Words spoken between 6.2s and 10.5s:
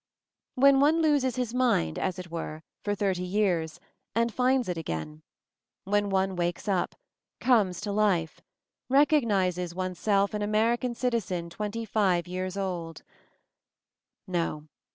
wakes up; comes to life; recognizes oneself an